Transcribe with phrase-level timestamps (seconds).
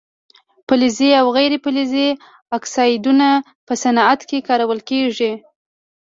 [0.67, 2.07] فلزي او غیر فلزي
[2.57, 3.27] اکسایدونه
[3.65, 5.31] په صنعت کې کارول کیږي.